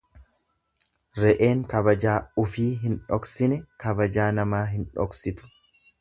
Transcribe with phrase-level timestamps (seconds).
[1.23, 2.15] Re'een kabajaa
[2.45, 5.53] ufii hin dhoksine kabajaa namaa hin dhoksitu.